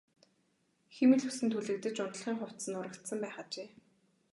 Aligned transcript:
Хиймэл 0.95 1.23
үс 1.29 1.37
нь 1.43 1.51
түлэгдэж 1.53 1.95
унтлагын 2.05 2.37
хувцас 2.39 2.67
нь 2.69 2.77
урагдсан 2.79 3.19
байх 3.21 3.35
ажээ. 3.43 3.67